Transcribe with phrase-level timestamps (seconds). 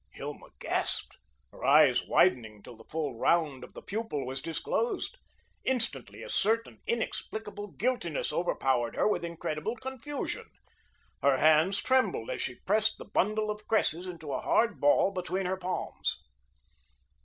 [0.13, 1.17] Hilma gasped,
[1.51, 5.15] her eyes widening till the full round of the pupil was disclosed.
[5.63, 10.47] Instantly, a certain, inexplicable guiltiness overpowered her with incredible confusion.
[11.21, 15.45] Her hands trembled as she pressed the bundle of cresses into a hard ball between
[15.45, 16.17] her palms.